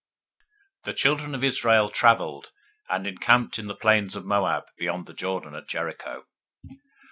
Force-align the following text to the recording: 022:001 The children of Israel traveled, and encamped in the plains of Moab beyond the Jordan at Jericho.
022:001 0.85 0.85
The 0.85 0.93
children 0.93 1.35
of 1.35 1.43
Israel 1.43 1.87
traveled, 1.89 2.49
and 2.89 3.05
encamped 3.05 3.59
in 3.59 3.67
the 3.67 3.75
plains 3.75 4.15
of 4.15 4.25
Moab 4.25 4.63
beyond 4.75 5.05
the 5.05 5.13
Jordan 5.13 5.53
at 5.53 5.67
Jericho. 5.67 6.25